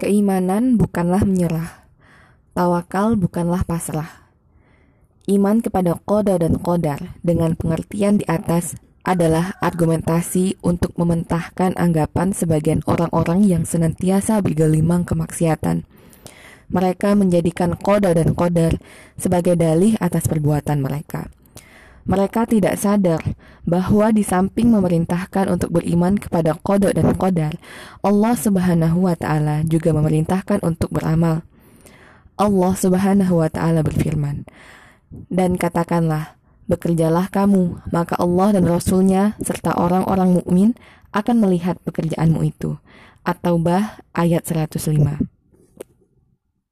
Keimanan 0.00 0.80
bukanlah 0.80 1.28
menyerah. 1.28 1.84
Tawakal 2.56 3.20
bukanlah 3.20 3.68
pasrah. 3.68 4.32
Iman 5.28 5.60
kepada 5.60 5.92
koda 6.08 6.40
dan 6.40 6.56
kodar 6.56 7.20
dengan 7.20 7.52
pengertian 7.52 8.16
di 8.16 8.24
atas 8.24 8.80
adalah 9.04 9.60
argumentasi 9.60 10.56
untuk 10.64 10.96
mementahkan 10.96 11.76
anggapan 11.76 12.32
sebagian 12.32 12.80
orang-orang 12.88 13.44
yang 13.44 13.68
senantiasa 13.68 14.40
bergelimang 14.40 15.04
kemaksiatan. 15.04 15.84
Mereka 16.72 17.12
menjadikan 17.12 17.76
koda 17.76 18.16
dan 18.16 18.32
kodar 18.32 18.80
sebagai 19.20 19.52
dalih 19.52 20.00
atas 20.00 20.24
perbuatan 20.32 20.80
mereka. 20.80 21.28
Mereka 22.10 22.50
tidak 22.50 22.74
sadar 22.74 23.22
bahwa 23.62 24.10
di 24.10 24.26
samping 24.26 24.74
memerintahkan 24.74 25.46
untuk 25.46 25.78
beriman 25.78 26.18
kepada 26.18 26.58
kodok 26.58 26.90
dan 26.98 27.14
kodar, 27.14 27.54
Allah 28.02 28.34
Subhanahu 28.34 29.06
wa 29.06 29.14
Ta'ala 29.14 29.62
juga 29.62 29.94
memerintahkan 29.94 30.58
untuk 30.66 30.90
beramal. 30.90 31.46
Allah 32.34 32.74
Subhanahu 32.74 33.38
wa 33.38 33.46
Ta'ala 33.46 33.86
berfirman, 33.86 34.42
"Dan 35.30 35.54
katakanlah, 35.54 36.34
bekerjalah 36.66 37.30
kamu, 37.30 37.78
maka 37.94 38.18
Allah 38.18 38.58
dan 38.58 38.66
Rasul-Nya 38.66 39.38
serta 39.38 39.78
orang-orang 39.78 40.34
mukmin 40.34 40.74
akan 41.14 41.38
melihat 41.38 41.78
pekerjaanmu 41.86 42.42
itu." 42.42 42.82
At-Taubah 43.22 44.02
ayat 44.18 44.50
105. 44.50 45.29